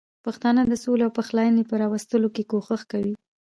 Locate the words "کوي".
2.91-3.13